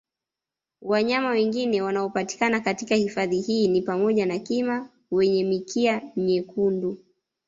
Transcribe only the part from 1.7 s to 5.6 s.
wanaopatikana katika hifadhi hii ni pamoja na Kima wenye